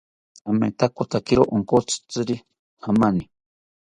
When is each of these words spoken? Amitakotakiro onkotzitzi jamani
Amitakotakiro 0.49 1.43
onkotzitzi 1.55 2.35
jamani 2.81 3.23